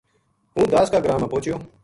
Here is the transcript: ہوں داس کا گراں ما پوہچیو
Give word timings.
ہوں 0.55 0.65
داس 0.73 0.87
کا 0.91 0.99
گراں 1.03 1.19
ما 1.21 1.27
پوہچیو 1.33 1.57